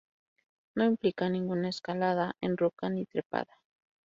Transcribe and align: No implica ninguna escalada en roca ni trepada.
No 0.73 0.83
implica 0.85 1.29
ninguna 1.29 1.69
escalada 1.69 2.35
en 2.41 2.57
roca 2.57 2.89
ni 2.89 3.05
trepada. 3.05 3.53